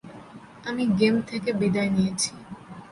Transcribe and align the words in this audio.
আমি 0.65 0.83
গেম 0.99 1.15
থেকে 1.29 1.49
বিদায় 1.53 1.89
নিয়েছি। 1.89 2.29